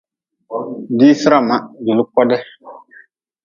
[0.97, 1.55] Diisirama
[1.85, 2.37] juli kodi.